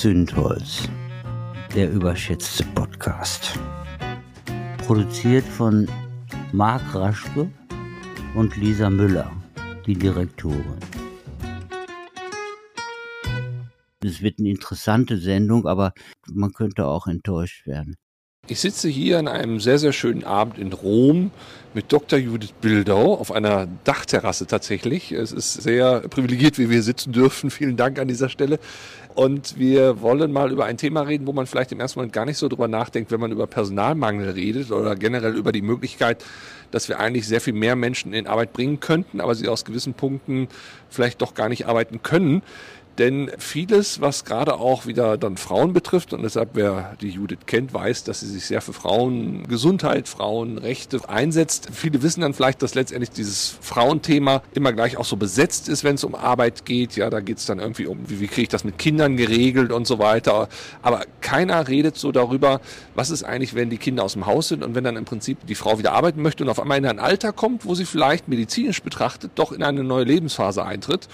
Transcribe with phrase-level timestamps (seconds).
[0.00, 0.88] Zündholz,
[1.74, 3.58] der überschätzte Podcast.
[4.78, 5.86] Produziert von
[6.52, 7.50] Marc Raschke
[8.34, 9.30] und Lisa Müller,
[9.86, 10.80] die Direktorin.
[14.02, 15.92] Es wird eine interessante Sendung, aber
[16.32, 17.98] man könnte auch enttäuscht werden.
[18.50, 21.30] Ich sitze hier an einem sehr, sehr schönen Abend in Rom
[21.72, 22.18] mit Dr.
[22.18, 25.12] Judith Bildau auf einer Dachterrasse tatsächlich.
[25.12, 27.50] Es ist sehr privilegiert, wie wir sitzen dürfen.
[27.52, 28.58] Vielen Dank an dieser Stelle.
[29.14, 32.24] Und wir wollen mal über ein Thema reden, wo man vielleicht im ersten Moment gar
[32.24, 36.24] nicht so drüber nachdenkt, wenn man über Personalmangel redet oder generell über die Möglichkeit,
[36.72, 39.94] dass wir eigentlich sehr viel mehr Menschen in Arbeit bringen könnten, aber sie aus gewissen
[39.94, 40.48] Punkten
[40.88, 42.42] vielleicht doch gar nicht arbeiten können.
[43.00, 47.72] Denn vieles, was gerade auch wieder dann Frauen betrifft, und deshalb wer die Judith kennt,
[47.72, 51.70] weiß, dass sie sich sehr für Frauengesundheit, Frauenrechte einsetzt.
[51.72, 55.94] Viele wissen dann vielleicht, dass letztendlich dieses Frauenthema immer gleich auch so besetzt ist, wenn
[55.94, 56.94] es um Arbeit geht.
[56.96, 59.72] Ja, da geht es dann irgendwie um, wie, wie kriege ich das mit Kindern geregelt
[59.72, 60.50] und so weiter.
[60.82, 62.60] Aber keiner redet so darüber,
[62.94, 65.38] was ist eigentlich, wenn die Kinder aus dem Haus sind und wenn dann im Prinzip
[65.46, 68.28] die Frau wieder arbeiten möchte und auf einmal in ein Alter kommt, wo sie vielleicht
[68.28, 71.08] medizinisch betrachtet doch in eine neue Lebensphase eintritt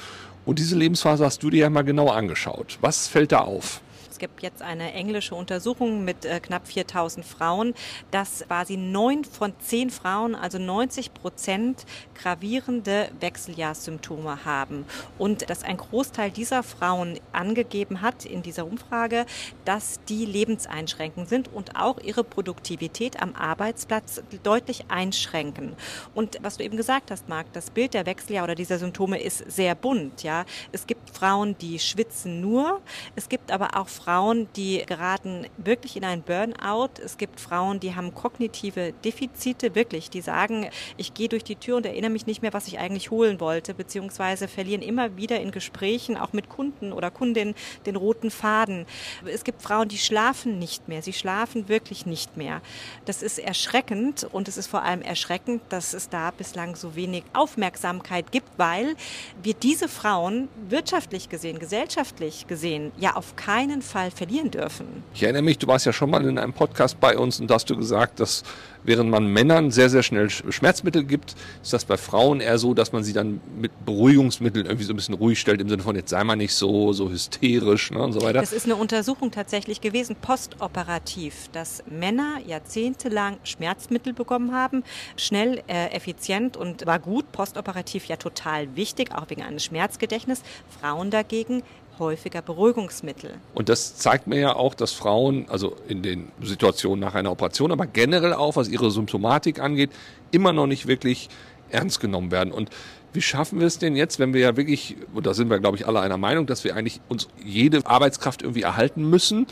[0.46, 2.78] und diese Lebensphase hast du dir ja mal genauer angeschaut.
[2.80, 3.82] Was fällt da auf?
[4.16, 7.74] Es gibt jetzt eine englische Untersuchung mit äh, knapp 4000 Frauen,
[8.12, 14.86] dass quasi neun von zehn Frauen, also 90 Prozent, gravierende Wechseljahrssymptome haben.
[15.18, 19.26] Und dass ein Großteil dieser Frauen angegeben hat in dieser Umfrage,
[19.66, 25.76] dass die lebenseinschränkend sind und auch ihre Produktivität am Arbeitsplatz deutlich einschränken.
[26.14, 29.44] Und was du eben gesagt hast, Marc, das Bild der Wechseljahr oder dieser Symptome ist
[29.46, 30.22] sehr bunt.
[30.22, 32.80] Ja, es gibt Frauen, die schwitzen nur.
[33.14, 36.90] Es gibt aber auch Frauen, Frauen, die geraten wirklich in ein Burnout.
[37.04, 41.78] Es gibt Frauen, die haben kognitive Defizite, wirklich, die sagen, ich gehe durch die Tür
[41.78, 45.50] und erinnere mich nicht mehr, was ich eigentlich holen wollte, beziehungsweise verlieren immer wieder in
[45.50, 48.86] Gesprächen, auch mit Kunden oder Kundinnen, den roten Faden.
[49.24, 51.02] Es gibt Frauen, die schlafen nicht mehr.
[51.02, 52.60] Sie schlafen wirklich nicht mehr.
[53.06, 57.24] Das ist erschreckend und es ist vor allem erschreckend, dass es da bislang so wenig
[57.32, 58.94] Aufmerksamkeit gibt, weil
[59.42, 65.02] wir diese Frauen wirtschaftlich gesehen, gesellschaftlich gesehen, ja auf keinen Fall Fall verlieren dürfen.
[65.14, 67.54] Ich erinnere mich, du warst ja schon mal in einem Podcast bei uns und da
[67.54, 68.42] hast du gesagt, dass
[68.84, 72.92] während man Männern sehr, sehr schnell Schmerzmittel gibt, ist das bei Frauen eher so, dass
[72.92, 76.10] man sie dann mit Beruhigungsmitteln irgendwie so ein bisschen ruhig stellt, im Sinne von, jetzt
[76.10, 78.38] sei mal nicht so, so hysterisch ne, und so weiter.
[78.38, 84.84] Das ist eine Untersuchung tatsächlich gewesen, postoperativ, dass Männer jahrzehntelang Schmerzmittel bekommen haben,
[85.16, 90.44] schnell, äh, effizient und war gut, postoperativ ja total wichtig, auch wegen eines Schmerzgedächtnisses.
[90.80, 91.62] Frauen dagegen
[91.98, 93.34] häufiger Beruhigungsmittel.
[93.54, 97.72] Und das zeigt mir ja auch, dass Frauen, also in den Situationen nach einer Operation,
[97.72, 99.90] aber generell auch, was ihre Symptomatik angeht,
[100.30, 101.28] immer noch nicht wirklich
[101.70, 102.52] ernst genommen werden.
[102.52, 102.70] Und
[103.12, 105.76] wie schaffen wir es denn jetzt, wenn wir ja wirklich, und da sind wir, glaube
[105.76, 109.46] ich, alle einer Meinung, dass wir eigentlich uns jede Arbeitskraft irgendwie erhalten müssen,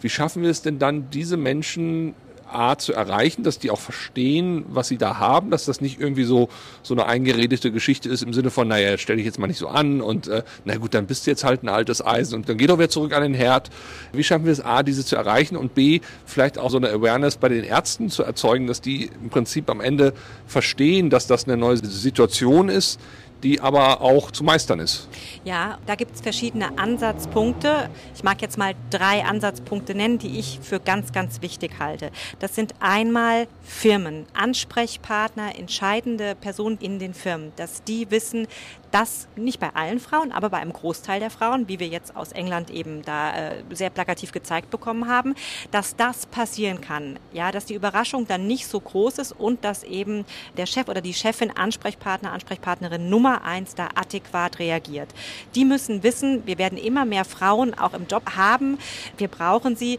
[0.00, 2.14] wie schaffen wir es denn dann, diese Menschen
[2.48, 6.24] A zu erreichen, dass die auch verstehen, was sie da haben, dass das nicht irgendwie
[6.24, 6.48] so
[6.82, 9.68] so eine eingeredete Geschichte ist im Sinne von, naja, stell dich jetzt mal nicht so
[9.68, 12.56] an und äh, na gut, dann bist du jetzt halt ein altes Eisen und dann
[12.56, 13.70] geh doch wieder zurück an den Herd.
[14.12, 17.36] Wie schaffen wir es A, diese zu erreichen und B, vielleicht auch so eine Awareness
[17.36, 20.12] bei den Ärzten zu erzeugen, dass die im Prinzip am Ende
[20.46, 23.00] verstehen, dass das eine neue Situation ist,
[23.42, 25.08] die aber auch zu meistern ist.
[25.44, 27.88] Ja, da gibt es verschiedene Ansatzpunkte.
[28.14, 32.10] Ich mag jetzt mal drei Ansatzpunkte nennen, die ich für ganz, ganz wichtig halte.
[32.38, 38.48] Das sind einmal Firmen, Ansprechpartner, entscheidende Personen in den Firmen, dass die wissen,
[38.90, 42.32] dass nicht bei allen Frauen, aber bei einem Großteil der Frauen, wie wir jetzt aus
[42.32, 45.34] England eben da äh, sehr plakativ gezeigt bekommen haben,
[45.70, 47.18] dass das passieren kann.
[47.32, 50.24] Ja, dass die Überraschung dann nicht so groß ist und dass eben
[50.56, 55.08] der Chef oder die Chefin, Ansprechpartner, Ansprechpartnerin Nummer eins da adäquat reagiert.
[55.54, 58.78] Die müssen wissen, wir werden immer mehr Frauen auch im Job haben.
[59.16, 59.98] Wir brauchen sie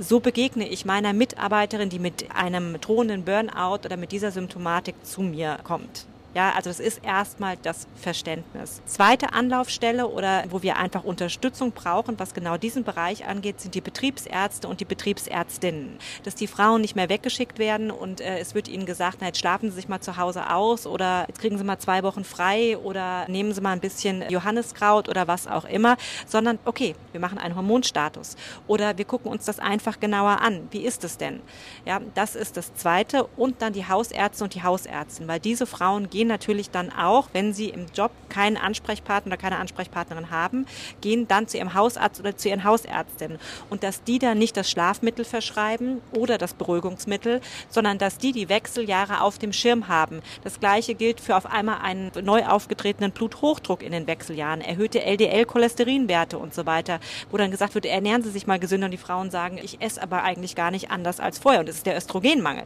[0.00, 5.22] so begegne ich meiner Mitarbeiterin, die mit einem drohenden Burnout oder mit dieser Symptomatik zu
[5.22, 6.06] mir kommt.
[6.36, 8.82] Ja, also das ist erstmal das Verständnis.
[8.84, 13.80] Zweite Anlaufstelle oder wo wir einfach Unterstützung brauchen, was genau diesen Bereich angeht, sind die
[13.80, 15.96] Betriebsärzte und die Betriebsärztinnen.
[16.24, 19.38] Dass die Frauen nicht mehr weggeschickt werden und äh, es wird ihnen gesagt, na, jetzt
[19.38, 22.76] schlafen sie sich mal zu Hause aus oder jetzt kriegen sie mal zwei Wochen frei
[22.76, 25.96] oder nehmen sie mal ein bisschen Johanniskraut oder was auch immer,
[26.26, 30.68] sondern okay, wir machen einen Hormonstatus oder wir gucken uns das einfach genauer an.
[30.70, 31.40] Wie ist es denn?
[31.86, 36.10] Ja, das ist das Zweite und dann die Hausärzte und die Hausärztin, weil diese Frauen
[36.10, 40.66] gehen gehen natürlich dann auch, wenn sie im Job keinen Ansprechpartner oder keine Ansprechpartnerin haben,
[41.00, 43.38] gehen dann zu ihrem Hausarzt oder zu ihren Hausärztinnen.
[43.70, 48.48] Und dass die dann nicht das Schlafmittel verschreiben oder das Beruhigungsmittel, sondern dass die die
[48.48, 50.20] Wechseljahre auf dem Schirm haben.
[50.42, 56.38] Das Gleiche gilt für auf einmal einen neu aufgetretenen Bluthochdruck in den Wechseljahren, erhöhte LDL-Cholesterinwerte
[56.38, 56.98] und so weiter,
[57.30, 60.02] wo dann gesagt wird, ernähren Sie sich mal gesünder und die Frauen sagen, ich esse
[60.02, 62.64] aber eigentlich gar nicht anders als vorher und es ist der Östrogenmangel.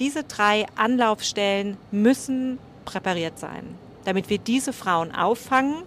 [0.00, 2.58] Diese drei Anlaufstellen müssen
[2.90, 3.64] präpariert sein,
[4.04, 5.82] damit wir diese Frauen auffangen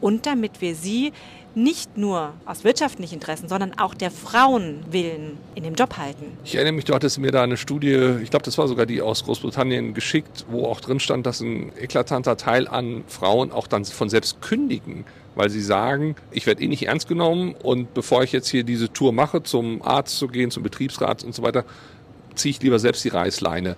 [0.00, 1.12] und damit wir sie
[1.54, 6.24] nicht nur aus wirtschaftlichen Interessen, sondern auch der Frauen willen in dem Job halten.
[6.44, 9.02] Ich erinnere mich, du hattest mir da eine Studie, ich glaube, das war sogar die
[9.02, 13.84] aus Großbritannien geschickt, wo auch drin stand, dass ein eklatanter Teil an Frauen auch dann
[13.84, 15.04] von selbst kündigen,
[15.34, 18.92] weil sie sagen, ich werde eh nicht ernst genommen und bevor ich jetzt hier diese
[18.92, 21.64] Tour mache, zum Arzt zu gehen, zum Betriebsrat und so weiter,
[22.34, 23.76] ziehe ich lieber selbst die Reißleine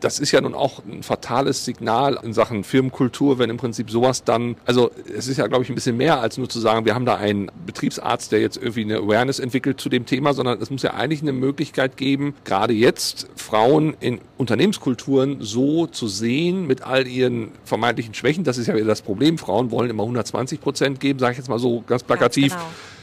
[0.00, 4.24] das ist ja nun auch ein fatales Signal in Sachen Firmenkultur, wenn im Prinzip sowas
[4.24, 6.94] dann, also es ist ja, glaube ich, ein bisschen mehr als nur zu sagen, wir
[6.94, 10.70] haben da einen Betriebsarzt, der jetzt irgendwie eine Awareness entwickelt zu dem Thema, sondern es
[10.70, 16.82] muss ja eigentlich eine Möglichkeit geben, gerade jetzt Frauen in Unternehmenskulturen so zu sehen mit
[16.82, 18.44] all ihren vermeintlichen Schwächen.
[18.44, 19.38] Das ist ja wieder das Problem.
[19.38, 22.52] Frauen wollen immer 120 Prozent geben, sage ich jetzt mal so ganz plakativ.
[22.52, 22.93] Ganz genau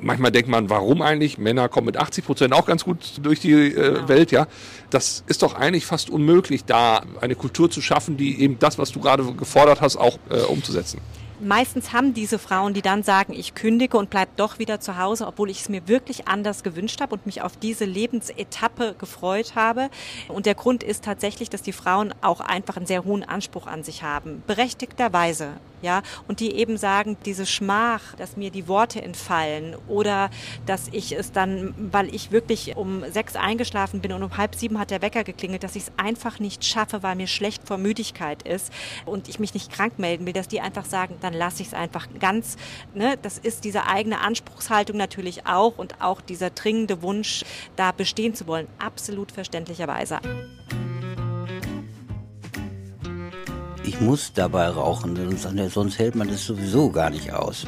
[0.00, 1.38] manchmal denkt man, warum eigentlich?
[1.38, 4.08] Männer kommen mit 80 Prozent auch ganz gut durch die äh, genau.
[4.08, 4.46] Welt, ja.
[4.90, 8.92] Das ist doch eigentlich fast unmöglich, da eine Kultur zu schaffen, die eben das, was
[8.92, 11.00] du gerade gefordert hast, auch äh, umzusetzen
[11.40, 15.26] meistens haben diese Frauen, die dann sagen, ich kündige und bleib doch wieder zu Hause,
[15.26, 19.90] obwohl ich es mir wirklich anders gewünscht habe und mich auf diese Lebensetappe gefreut habe.
[20.28, 23.82] Und der Grund ist tatsächlich, dass die Frauen auch einfach einen sehr hohen Anspruch an
[23.82, 25.48] sich haben, berechtigterweise
[25.82, 30.30] ja, und die eben sagen, diese Schmach, dass mir die Worte entfallen oder
[30.64, 34.78] dass ich es dann, weil ich wirklich um sechs eingeschlafen bin und um halb sieben
[34.78, 38.42] hat der Wecker geklingelt, dass ich es einfach nicht schaffe, weil mir schlecht vor Müdigkeit
[38.42, 38.72] ist
[39.04, 41.74] und ich mich nicht krank melden will, dass die einfach sagen, dann lasse ich es
[41.74, 42.56] einfach ganz.
[42.94, 43.18] Ne?
[43.20, 47.44] Das ist diese eigene Anspruchshaltung natürlich auch und auch dieser dringende Wunsch,
[47.76, 50.20] da bestehen zu wollen, absolut verständlicherweise.
[53.86, 55.16] Ich muss dabei rauchen,
[55.68, 57.66] sonst hält man das sowieso gar nicht aus.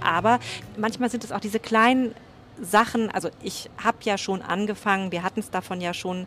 [0.00, 0.40] Aber
[0.76, 2.14] manchmal sind es auch diese kleinen
[2.62, 6.26] Sachen, also ich habe ja schon angefangen, wir hatten es davon ja schon,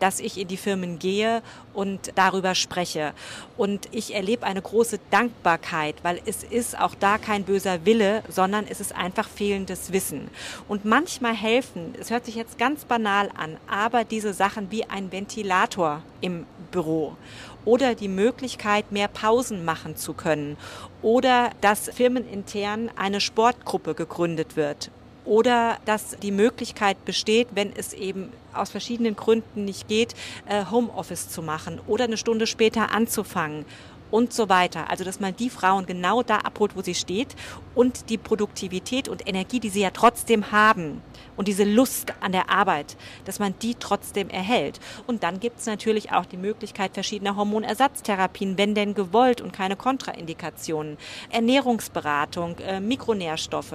[0.00, 1.42] dass ich in die Firmen gehe
[1.74, 3.12] und darüber spreche.
[3.56, 8.66] Und ich erlebe eine große Dankbarkeit, weil es ist auch da kein böser Wille, sondern
[8.66, 10.28] es ist einfach fehlendes Wissen.
[10.68, 15.12] Und manchmal helfen, es hört sich jetzt ganz banal an, aber diese Sachen wie ein
[15.12, 17.16] Ventilator im Büro
[17.64, 20.56] oder die Möglichkeit, mehr Pausen machen zu können
[21.00, 24.90] oder dass firmenintern eine Sportgruppe gegründet wird
[25.24, 30.14] oder dass die Möglichkeit besteht, wenn es eben aus verschiedenen Gründen nicht geht,
[30.46, 33.64] äh, Homeoffice zu machen oder eine Stunde später anzufangen
[34.12, 34.88] und so weiter.
[34.90, 37.34] Also, dass man die Frauen genau da abholt, wo sie steht
[37.74, 41.02] und die Produktivität und Energie, die sie ja trotzdem haben
[41.36, 44.78] und diese Lust an der Arbeit, dass man die trotzdem erhält.
[45.06, 49.76] Und dann gibt es natürlich auch die Möglichkeit verschiedener Hormonersatztherapien, wenn denn gewollt und keine
[49.76, 50.98] Kontraindikationen,
[51.30, 53.74] Ernährungsberatung, äh, Mikronährstoffe.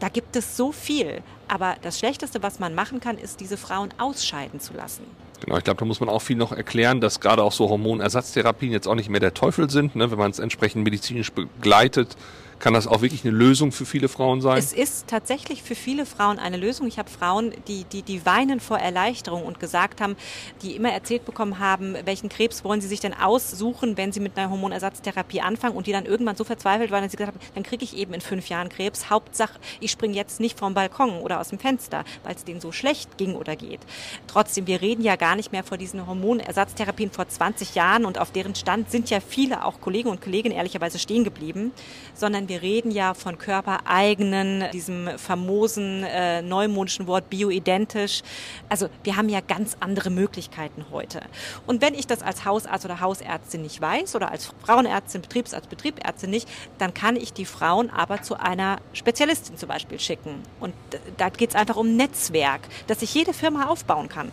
[0.00, 1.22] Da gibt es so viel.
[1.46, 5.04] Aber das Schlechteste, was man machen kann, ist, diese Frauen ausscheiden zu lassen.
[5.40, 8.72] Genau, ich glaube, da muss man auch viel noch erklären, dass gerade auch so Hormonersatztherapien
[8.72, 12.16] jetzt auch nicht mehr der Teufel sind, ne, wenn man es entsprechend medizinisch begleitet
[12.58, 14.58] kann das auch wirklich eine Lösung für viele Frauen sein?
[14.58, 16.88] Es ist tatsächlich für viele Frauen eine Lösung.
[16.88, 20.16] Ich habe Frauen, die, die, die weinen vor Erleichterung und gesagt haben,
[20.62, 24.36] die immer erzählt bekommen haben, welchen Krebs wollen sie sich denn aussuchen, wenn sie mit
[24.36, 27.62] einer Hormonersatztherapie anfangen und die dann irgendwann so verzweifelt waren, dass sie gesagt haben, dann
[27.62, 29.08] kriege ich eben in fünf Jahren Krebs.
[29.08, 32.72] Hauptsache, ich springe jetzt nicht vom Balkon oder aus dem Fenster, weil es denen so
[32.72, 33.80] schlecht ging oder geht.
[34.26, 38.32] Trotzdem, wir reden ja gar nicht mehr vor diesen Hormonersatztherapien vor 20 Jahren und auf
[38.32, 41.72] deren Stand sind ja viele, auch Kollegen und Kolleginnen ehrlicherweise stehen geblieben,
[42.14, 48.22] sondern wir reden ja von körpereigenen, diesem famosen äh, neumodischen Wort bioidentisch.
[48.68, 51.20] Also wir haben ja ganz andere Möglichkeiten heute.
[51.66, 56.30] Und wenn ich das als Hausarzt oder Hausärztin nicht weiß oder als Frauenärztin, Betriebsarzt, Betriebsärztin
[56.30, 60.42] nicht, dann kann ich die Frauen aber zu einer Spezialistin zum Beispiel schicken.
[60.60, 60.74] Und
[61.16, 64.30] da geht es einfach um Netzwerk, das sich jede Firma aufbauen kann.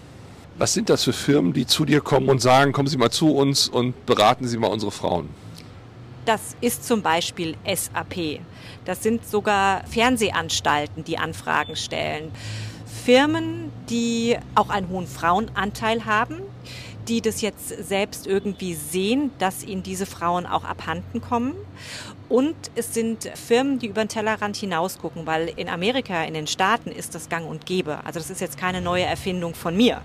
[0.58, 3.36] Was sind das für Firmen, die zu dir kommen und sagen, kommen Sie mal zu
[3.36, 5.28] uns und beraten Sie mal unsere Frauen?
[6.26, 8.42] Das ist zum Beispiel SAP.
[8.84, 12.32] Das sind sogar Fernsehanstalten, die Anfragen stellen.
[13.06, 16.42] Firmen, die auch einen hohen Frauenanteil haben,
[17.08, 21.54] die das jetzt selbst irgendwie sehen, dass ihnen diese Frauen auch abhanden kommen.
[22.28, 26.92] Und es sind Firmen, die über den Tellerrand hinausgucken, weil in Amerika, in den Staaten
[26.92, 28.00] ist das gang und gäbe.
[28.04, 30.02] Also das ist jetzt keine neue Erfindung von mir,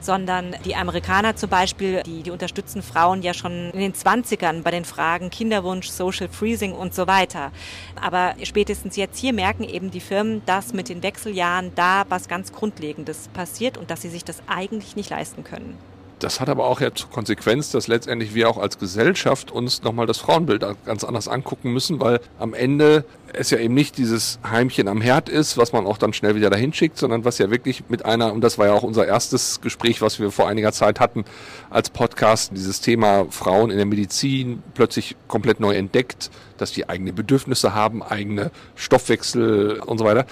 [0.00, 4.72] sondern die Amerikaner zum Beispiel, die, die unterstützen Frauen ja schon in den 20ern bei
[4.72, 7.52] den Fragen Kinderwunsch, Social Freezing und so weiter.
[8.00, 12.52] Aber spätestens jetzt hier merken eben die Firmen, dass mit den Wechseljahren da was ganz
[12.52, 15.78] Grundlegendes passiert und dass sie sich das eigentlich nicht leisten können.
[16.20, 20.06] Das hat aber auch ja zur Konsequenz, dass letztendlich wir auch als Gesellschaft uns nochmal
[20.06, 24.86] das Frauenbild ganz anders angucken müssen, weil am Ende es ja eben nicht dieses Heimchen
[24.86, 27.84] am Herd ist, was man auch dann schnell wieder dahin schickt, sondern was ja wirklich
[27.88, 31.00] mit einer, und das war ja auch unser erstes Gespräch, was wir vor einiger Zeit
[31.00, 31.24] hatten
[31.70, 37.14] als Podcast, dieses Thema Frauen in der Medizin plötzlich komplett neu entdeckt, dass die eigene
[37.14, 40.26] Bedürfnisse haben, eigene Stoffwechsel und so weiter.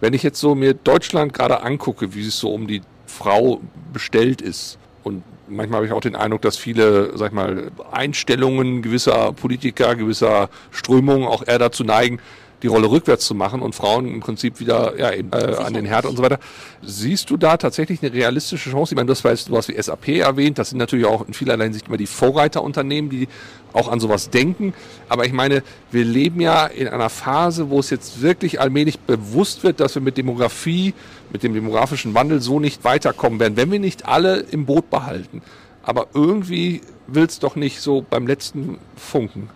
[0.00, 3.60] Wenn ich jetzt so mir Deutschland gerade angucke, wie es so um die Frau
[3.92, 8.82] bestellt ist, und manchmal habe ich auch den Eindruck, dass viele, sag ich mal, Einstellungen
[8.82, 12.20] gewisser Politiker, gewisser Strömungen auch eher dazu neigen,
[12.62, 15.86] die Rolle rückwärts zu machen und Frauen im Prinzip wieder ja, eben, äh, an den
[15.86, 16.38] Herd und so weiter.
[16.82, 18.94] Siehst du da tatsächlich eine realistische Chance?
[18.94, 20.58] Ich meine, das war jetzt sowas wie SAP erwähnt.
[20.58, 23.28] Das sind natürlich auch in vielerlei Hinsicht immer die Vorreiterunternehmen, die
[23.72, 24.74] auch an sowas denken.
[25.08, 29.62] Aber ich meine, wir leben ja in einer Phase, wo es jetzt wirklich allmählich bewusst
[29.62, 30.94] wird, dass wir mit Demografie
[31.32, 35.42] mit dem demografischen Wandel so nicht weiterkommen werden, wenn wir nicht alle im Boot behalten.
[35.82, 39.48] Aber irgendwie will es doch nicht so beim letzten Funken.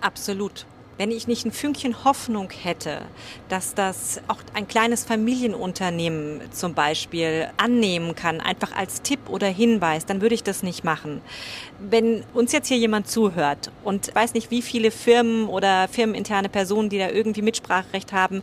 [0.00, 0.66] Absolut.
[0.98, 3.02] Wenn ich nicht ein Fünkchen Hoffnung hätte,
[3.48, 10.04] dass das auch ein kleines Familienunternehmen zum Beispiel annehmen kann, einfach als Tipp oder Hinweis,
[10.04, 11.22] dann würde ich das nicht machen.
[11.78, 16.90] Wenn uns jetzt hier jemand zuhört und weiß nicht, wie viele Firmen oder firmeninterne Personen,
[16.90, 18.42] die da irgendwie Mitspracherecht haben,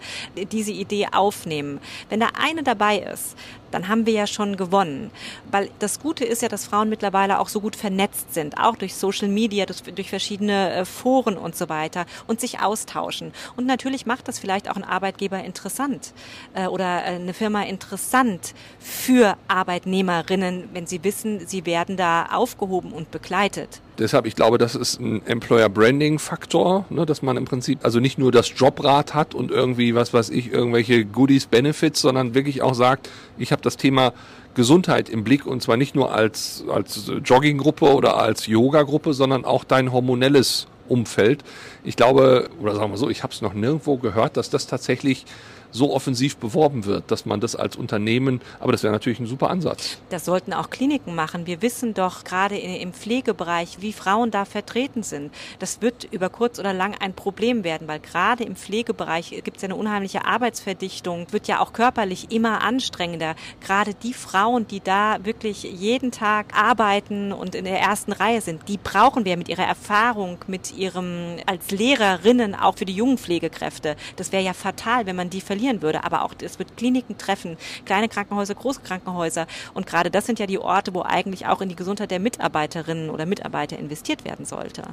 [0.51, 1.79] diese Idee aufnehmen.
[2.09, 3.35] Wenn da eine dabei ist,
[3.71, 5.11] dann haben wir ja schon gewonnen.
[5.51, 8.95] Weil das Gute ist ja, dass Frauen mittlerweile auch so gut vernetzt sind, auch durch
[8.95, 13.31] Social Media, durch verschiedene äh, Foren und so weiter und sich austauschen.
[13.55, 16.13] Und natürlich macht das vielleicht auch ein Arbeitgeber interessant
[16.53, 22.91] äh, oder äh, eine Firma interessant für Arbeitnehmerinnen, wenn sie wissen, sie werden da aufgehoben
[22.91, 23.81] und begleitet.
[23.99, 27.99] Deshalb, ich glaube, das ist ein Employer Branding Faktor, ne, dass man im Prinzip also
[27.99, 32.61] nicht nur das Jobrad hat und irgendwie, was weiß ich, irgendwelche Goodies, Benefits, sondern wirklich
[32.61, 34.13] auch sagt, ich habe das Thema
[34.55, 39.65] Gesundheit im Blick und zwar nicht nur als, als Jogginggruppe oder als Yoga-Gruppe, sondern auch
[39.65, 41.43] dein hormonelles Umfeld.
[41.83, 45.25] Ich glaube, oder sagen wir so, ich habe es noch nirgendwo gehört, dass das tatsächlich
[45.71, 49.49] so offensiv beworben wird, dass man das als Unternehmen, aber das wäre natürlich ein super
[49.49, 49.97] Ansatz.
[50.09, 51.45] Das sollten auch Kliniken machen.
[51.45, 55.33] Wir wissen doch gerade im Pflegebereich, wie Frauen da vertreten sind.
[55.59, 59.63] Das wird über kurz oder lang ein Problem werden, weil gerade im Pflegebereich gibt es
[59.63, 63.35] ja eine unheimliche Arbeitsverdichtung, wird ja auch körperlich immer anstrengender.
[63.61, 68.67] Gerade die Frauen, die da wirklich jeden Tag arbeiten und in der ersten Reihe sind,
[68.67, 73.95] die brauchen wir mit ihrer Erfahrung, mit ihrem als Lehrerinnen auch für die jungen Pflegekräfte.
[74.15, 76.03] Das wäre ja fatal, wenn man die verliert verlieren würde.
[76.03, 79.47] Aber auch es wird Kliniken treffen, kleine Krankenhäuser, große Krankenhäuser.
[79.73, 83.09] Und gerade das sind ja die Orte, wo eigentlich auch in die Gesundheit der Mitarbeiterinnen
[83.09, 84.83] oder Mitarbeiter investiert werden sollte.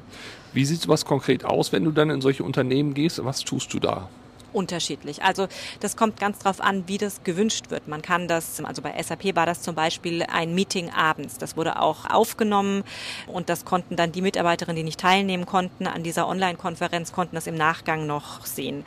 [0.52, 3.24] Wie sieht sowas konkret aus, wenn du dann in solche Unternehmen gehst?
[3.24, 4.08] Was tust du da?
[4.56, 5.22] Unterschiedlich.
[5.22, 5.48] Also
[5.80, 7.86] das kommt ganz drauf an, wie das gewünscht wird.
[7.88, 11.36] Man kann das, also bei SAP war das zum Beispiel ein Meeting abends.
[11.36, 12.82] Das wurde auch aufgenommen
[13.26, 17.46] und das konnten dann die Mitarbeiterinnen, die nicht teilnehmen konnten an dieser Online-Konferenz, konnten das
[17.46, 18.84] im Nachgang noch sehen.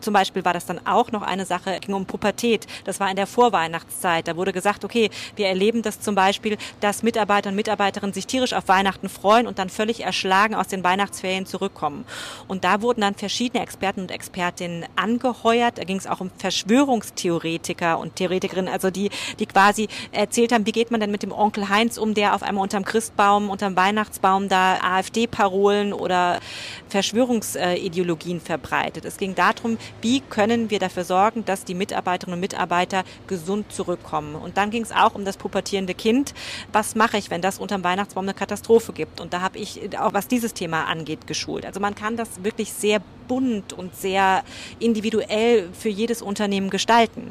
[0.00, 2.66] Zum Beispiel war das dann auch noch eine Sache, ging um Pubertät.
[2.84, 4.26] Das war in der Vorweihnachtszeit.
[4.26, 8.54] Da wurde gesagt, okay, wir erleben das zum Beispiel, dass Mitarbeiter und Mitarbeiterinnen sich tierisch
[8.54, 12.06] auf Weihnachten freuen und dann völlig erschlagen aus den Weihnachtsferien zurückkommen.
[12.48, 15.78] Und da wurden dann verschiedene Experten und Expertinnen an angeheuert.
[15.78, 20.72] Da ging es auch um Verschwörungstheoretiker und Theoretikerinnen, also die, die quasi erzählt haben, wie
[20.72, 24.48] geht man denn mit dem Onkel Heinz um, der auf einmal unterm Christbaum, unterm Weihnachtsbaum
[24.48, 26.40] da AfD-Parolen oder
[26.88, 29.04] Verschwörungsideologien verbreitet.
[29.04, 34.34] Es ging darum, wie können wir dafür sorgen, dass die Mitarbeiterinnen und Mitarbeiter gesund zurückkommen.
[34.34, 36.34] Und dann ging es auch um das pubertierende Kind.
[36.72, 39.20] Was mache ich, wenn das unterm Weihnachtsbaum eine Katastrophe gibt?
[39.20, 41.66] Und da habe ich auch, was dieses Thema angeht, geschult.
[41.66, 43.00] Also man kann das wirklich sehr
[43.30, 44.42] bunt und sehr
[44.80, 47.30] individuell für jedes Unternehmen gestalten.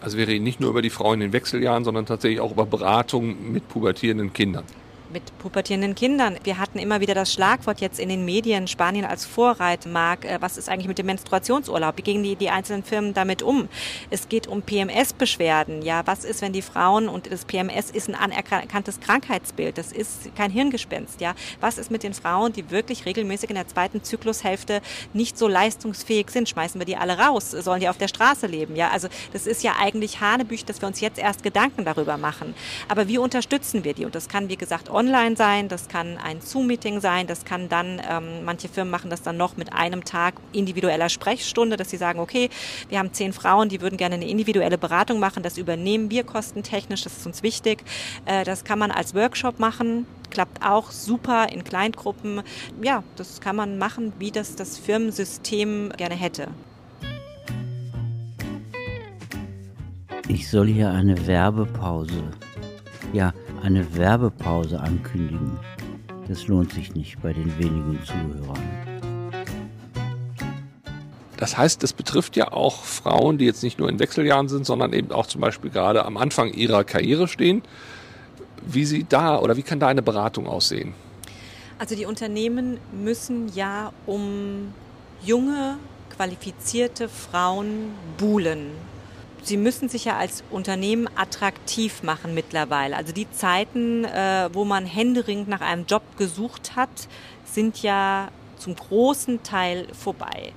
[0.00, 2.66] Also wir reden nicht nur über die Frauen in den Wechseljahren, sondern tatsächlich auch über
[2.66, 4.64] Beratung mit pubertierenden Kindern.
[5.12, 6.36] Mit pubertierenden Kindern.
[6.44, 10.24] Wir hatten immer wieder das Schlagwort jetzt in den Medien, Spanien als Vorreitmark.
[10.24, 11.96] Äh, was ist eigentlich mit dem Menstruationsurlaub?
[11.96, 13.68] Wie gehen die, die einzelnen Firmen damit um?
[14.10, 15.82] Es geht um PMS-Beschwerden.
[15.82, 19.78] Ja, was ist, wenn die Frauen und das PMS ist ein anerkanntes Krankheitsbild.
[19.78, 21.20] Das ist kein Hirngespenst.
[21.20, 24.80] Ja, was ist mit den Frauen, die wirklich regelmäßig in der zweiten Zyklushälfte
[25.12, 26.48] nicht so leistungsfähig sind?
[26.48, 27.50] Schmeißen wir die alle raus?
[27.50, 28.76] Sollen die auf der Straße leben?
[28.76, 32.54] Ja, also das ist ja eigentlich Hanebüch, dass wir uns jetzt erst Gedanken darüber machen.
[32.88, 34.04] Aber wie unterstützen wir die?
[34.04, 38.02] Und das kann, wie gesagt, online sein, das kann ein Zoom-Meeting sein, das kann dann,
[38.06, 42.20] ähm, manche Firmen machen das dann noch mit einem Tag individueller Sprechstunde, dass sie sagen,
[42.20, 42.50] okay,
[42.90, 47.02] wir haben zehn Frauen, die würden gerne eine individuelle Beratung machen, das übernehmen wir kostentechnisch,
[47.02, 47.82] das ist uns wichtig.
[48.26, 52.42] Äh, das kann man als Workshop machen, klappt auch super in Kleingruppen.
[52.82, 56.48] Ja, das kann man machen, wie das das Firmensystem gerne hätte.
[60.28, 62.22] Ich soll hier eine Werbepause.
[63.14, 65.58] Ja, eine Werbepause ankündigen.
[66.28, 68.62] Das lohnt sich nicht bei den wenigen Zuhörern.
[71.36, 74.92] Das heißt, es betrifft ja auch Frauen, die jetzt nicht nur in Wechseljahren sind, sondern
[74.92, 77.62] eben auch zum Beispiel gerade am Anfang ihrer Karriere stehen.
[78.66, 80.94] Wie sie da oder wie kann da eine Beratung aussehen?
[81.78, 84.74] Also die Unternehmen müssen ja um
[85.22, 85.78] junge,
[86.14, 88.72] qualifizierte Frauen buhlen.
[89.42, 92.96] Sie müssen sich ja als Unternehmen attraktiv machen mittlerweile.
[92.96, 97.08] Also die Zeiten, äh, wo man händeringend nach einem Job gesucht hat,
[97.44, 98.28] sind ja
[98.58, 100.52] zum großen Teil vorbei.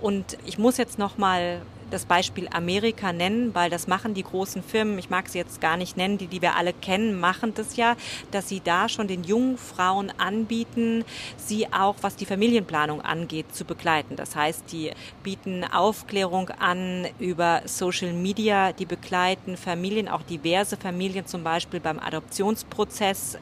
[0.00, 1.62] Und ich muss jetzt noch mal
[1.92, 5.76] das Beispiel Amerika nennen, weil das machen die großen Firmen, ich mag sie jetzt gar
[5.76, 7.96] nicht nennen, die, die wir alle kennen, machen das ja,
[8.30, 11.04] dass sie da schon den jungen Frauen anbieten,
[11.36, 14.16] sie auch, was die Familienplanung angeht, zu begleiten.
[14.16, 21.26] Das heißt, die bieten Aufklärung an über Social Media, die begleiten Familien, auch diverse Familien
[21.26, 23.38] zum Beispiel beim Adoptionsprozess.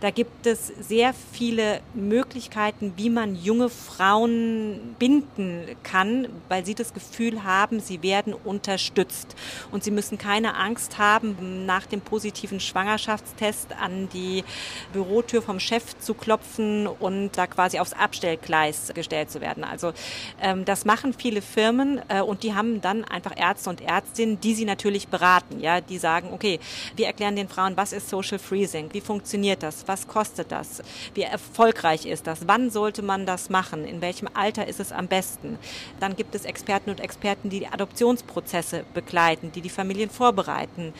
[0.00, 6.94] Da gibt es sehr viele Möglichkeiten, wie man junge Frauen binden kann, weil sie das
[6.94, 9.34] Gefühl haben, sie werden unterstützt.
[9.70, 14.44] Und sie müssen keine Angst haben, nach dem positiven Schwangerschaftstest an die
[14.92, 19.64] Bürotür vom Chef zu klopfen und da quasi aufs Abstellgleis gestellt zu werden.
[19.64, 19.92] Also
[20.40, 24.54] ähm, das machen viele Firmen äh, und die haben dann einfach Ärzte und Ärztinnen, die
[24.54, 25.60] sie natürlich beraten.
[25.60, 26.60] Ja, die sagen, okay,
[26.96, 30.82] wir erklären den Frauen, was ist Social Freezing, wie funktioniert das, was kostet das?
[31.14, 32.46] Wie erfolgreich ist das?
[32.46, 33.84] Wann sollte man das machen?
[33.84, 35.58] In welchem Alter ist es am besten?
[36.00, 40.92] Dann gibt es Experten und Experten, die Adoptionsprozesse begleiten, die die Familien vorbereiten.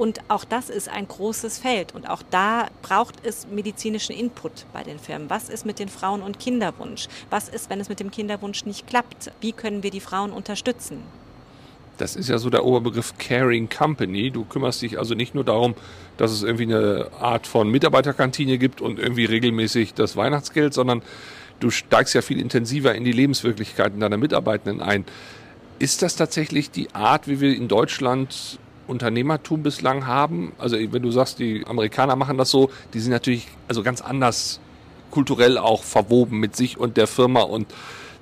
[0.00, 1.94] Und auch das ist ein großes Feld.
[1.94, 5.28] Und auch da braucht es medizinischen Input bei den Firmen.
[5.28, 7.06] Was ist mit den Frauen- und Kinderwunsch?
[7.28, 9.30] Was ist, wenn es mit dem Kinderwunsch nicht klappt?
[9.42, 11.02] Wie können wir die Frauen unterstützen?
[11.98, 14.30] Das ist ja so der Oberbegriff Caring Company.
[14.30, 15.74] Du kümmerst dich also nicht nur darum,
[16.16, 21.02] dass es irgendwie eine Art von Mitarbeiterkantine gibt und irgendwie regelmäßig das Weihnachtsgeld, sondern
[21.60, 25.04] du steigst ja viel intensiver in die Lebenswirklichkeiten deiner Mitarbeitenden ein.
[25.80, 30.52] Ist das tatsächlich die Art, wie wir in Deutschland Unternehmertum bislang haben?
[30.58, 34.60] Also wenn du sagst, die Amerikaner machen das so, die sind natürlich also ganz anders
[35.10, 37.72] kulturell auch verwoben mit sich und der Firma und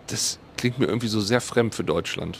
[0.06, 2.38] das klingt mir irgendwie so sehr fremd für Deutschland.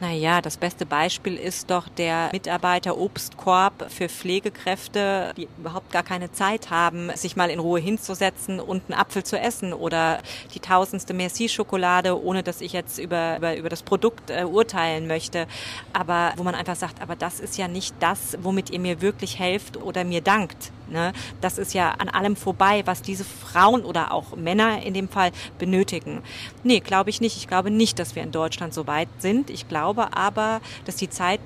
[0.00, 6.70] Naja, das beste Beispiel ist doch der Mitarbeiter-Obstkorb für Pflegekräfte, die überhaupt gar keine Zeit
[6.70, 10.20] haben, sich mal in Ruhe hinzusetzen und einen Apfel zu essen oder
[10.54, 15.48] die tausendste Merci-Schokolade, ohne dass ich jetzt über, über, über das Produkt äh, urteilen möchte.
[15.92, 19.40] Aber wo man einfach sagt, aber das ist ja nicht das, womit ihr mir wirklich
[19.40, 20.70] helft oder mir dankt.
[20.90, 21.12] Ne?
[21.40, 25.30] Das ist ja an allem vorbei, was diese Frauen oder auch Männer in dem Fall
[25.58, 26.22] benötigen.
[26.64, 27.36] Nee, glaube ich nicht.
[27.36, 29.50] Ich glaube nicht, dass wir in Deutschland so weit sind.
[29.50, 31.40] Ich glaube aber, dass die Zeit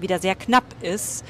[0.00, 1.24] wieder sehr knapp ist,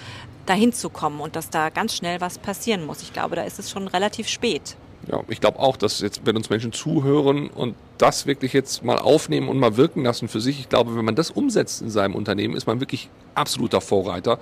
[0.47, 3.03] dahin zu kommen und dass da ganz schnell was passieren muss.
[3.03, 4.77] Ich glaube, da ist es schon relativ spät.
[5.11, 8.99] Ja, ich glaube auch, dass jetzt, wenn uns Menschen zuhören und das wirklich jetzt mal
[8.99, 12.15] aufnehmen und mal wirken lassen für sich, ich glaube, wenn man das umsetzt in seinem
[12.15, 14.39] Unternehmen, ist man wirklich absoluter Vorreiter.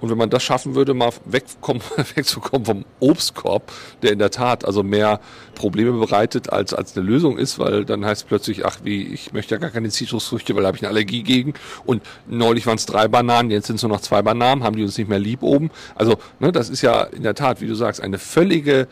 [0.00, 1.82] Und wenn man das schaffen würde, mal wegkommen,
[2.14, 5.20] wegzukommen vom Obstkorb, der in der Tat also mehr
[5.54, 9.32] Probleme bereitet als, als eine Lösung ist, weil dann heißt es plötzlich, ach wie, ich
[9.32, 11.54] möchte ja gar keine Zitrusfrüchte, weil da habe ich eine Allergie gegen.
[11.84, 14.82] Und neulich waren es drei Bananen, jetzt sind es nur noch zwei Bananen, haben die
[14.82, 15.70] uns nicht mehr lieb oben.
[15.94, 18.88] Also, ne, das ist ja in der Tat, wie du sagst, eine völlige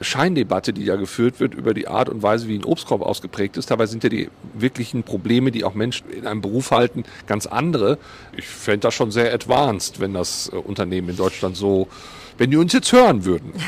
[0.00, 3.70] Scheindebatte, die ja geführt wird über die Art und Weise, wie ein Obstkorb ausgeprägt ist.
[3.70, 7.98] Dabei sind ja die wirklichen Probleme, die auch Menschen in einem Beruf halten, ganz andere.
[8.36, 11.88] Ich fände das schon sehr advanced, wenn das äh, Unternehmen in Deutschland so,
[12.36, 13.52] wenn die uns jetzt hören würden.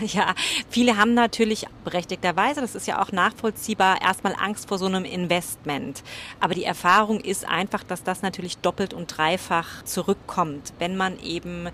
[0.00, 0.34] Ja,
[0.68, 6.02] viele haben natürlich berechtigterweise, das ist ja auch nachvollziehbar, erstmal Angst vor so einem Investment.
[6.40, 11.68] Aber die Erfahrung ist einfach, dass das natürlich doppelt und dreifach zurückkommt, wenn man eben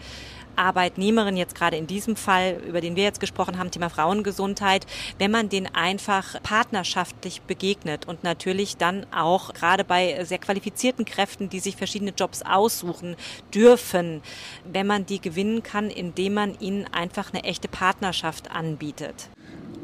[0.61, 4.87] Arbeitnehmerin, jetzt gerade in diesem Fall, über den wir jetzt gesprochen haben, Thema Frauengesundheit,
[5.19, 11.49] wenn man den einfach partnerschaftlich begegnet und natürlich dann auch gerade bei sehr qualifizierten Kräften,
[11.49, 13.17] die sich verschiedene Jobs aussuchen
[13.55, 14.23] dürfen,
[14.71, 19.29] wenn man die gewinnen kann, indem man ihnen einfach eine echte Partnerschaft anbietet.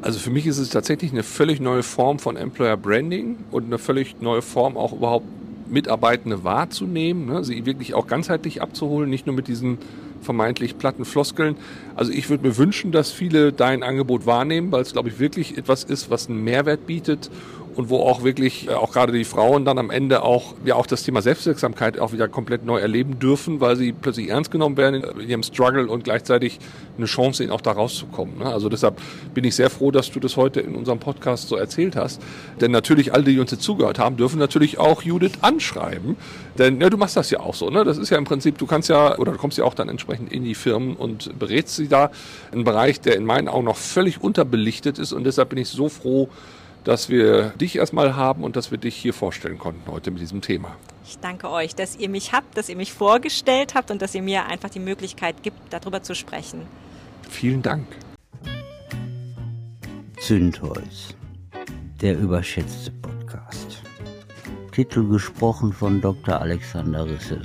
[0.01, 3.79] Also für mich ist es tatsächlich eine völlig neue Form von Employer Branding und eine
[3.79, 5.25] völlig neue Form auch überhaupt
[5.69, 9.79] Mitarbeitende wahrzunehmen, ne, sie wirklich auch ganzheitlich abzuholen, nicht nur mit diesen
[10.27, 11.55] vermeintlich platten Floskeln.
[11.95, 15.57] Also ich würde mir wünschen, dass viele dein Angebot wahrnehmen, weil es, glaube ich, wirklich
[15.57, 17.29] etwas ist, was einen Mehrwert bietet
[17.77, 20.87] und wo auch wirklich äh, auch gerade die Frauen dann am Ende auch ja auch
[20.87, 25.03] das Thema Selbstwirksamkeit auch wieder komplett neu erleben dürfen, weil sie plötzlich ernst genommen werden
[25.03, 26.57] in ihrem Struggle und gleichzeitig
[26.97, 28.39] eine Chance sehen, auch da rauszukommen.
[28.39, 28.45] Ne?
[28.45, 28.99] Also deshalb
[29.35, 32.19] bin ich sehr froh, dass du das heute in unserem Podcast so erzählt hast.
[32.59, 36.17] Denn natürlich alle, die uns jetzt zugehört haben, dürfen natürlich auch Judith anschreiben.
[36.57, 37.69] Denn ja, du machst das ja auch so.
[37.69, 37.83] Ne?
[37.83, 40.33] Das ist ja im Prinzip, du kannst ja oder du kommst ja auch dann entsprechend
[40.33, 42.09] in die Firmen und berätst sie da.
[42.51, 45.89] Ein Bereich, der in meinen Augen noch völlig unterbelichtet ist und deshalb bin ich so
[45.89, 46.29] froh,
[46.87, 50.39] dass wir dich erstmal haben und dass wir dich hier vorstellen konnten heute mit diesem
[50.39, 50.73] Thema.
[51.05, 54.21] Ich danke euch, dass ihr mich habt, dass ihr mich vorgestellt habt und dass ihr
[54.21, 56.61] mir einfach die Möglichkeit gibt, darüber zu sprechen.
[57.29, 57.85] Vielen Dank.
[60.17, 61.13] Zündholz,
[62.01, 63.83] der überschätzte Podcast.
[64.71, 66.39] Titel gesprochen von Dr.
[66.39, 67.41] Alexander Risse.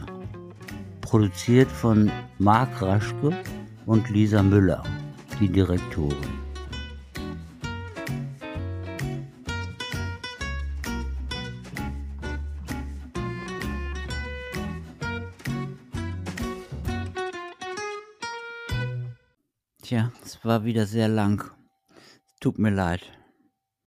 [1.00, 3.36] Produziert von Marc Raschke
[3.86, 4.84] und Lisa Müller,
[5.40, 6.41] die Direktorin.
[20.52, 21.50] War wieder sehr lang.
[22.38, 23.00] Tut mir leid.